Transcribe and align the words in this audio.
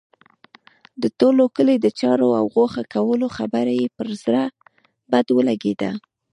د 1.01 1.03
ټول 1.19 1.37
کلي 1.55 1.75
د 1.81 1.87
چاړه 1.99 2.27
او 2.39 2.45
غوښه 2.55 2.83
کولو 2.93 3.27
خبره 3.37 3.71
یې 3.79 3.87
پر 3.97 4.07
زړه 4.21 4.43
بد 5.11 5.27
ولګېده. 5.37 5.91